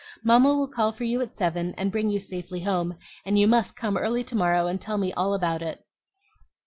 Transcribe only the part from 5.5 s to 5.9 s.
it.